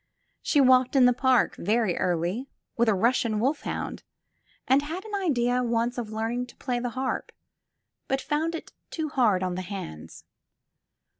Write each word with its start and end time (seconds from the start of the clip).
She 0.41 0.59
walked 0.59 0.95
in 0.95 1.05
the 1.05 1.13
park, 1.13 1.55
very 1.57 1.95
early, 1.95 2.49
with 2.75 2.89
a 2.89 2.95
Russian 2.95 3.39
wolfhound, 3.39 4.01
and 4.67 4.81
had 4.81 5.05
an 5.05 5.13
idea 5.13 5.61
once 5.61 5.99
of 5.99 6.09
learning 6.09 6.47
to 6.47 6.55
play 6.55 6.79
the 6.79 6.89
harp, 6.97 7.31
but 8.07 8.19
found 8.19 8.55
it 8.55 8.73
too 8.89 9.09
hard 9.09 9.43
on 9.43 9.53
the 9.53 9.61
hands. 9.61 10.23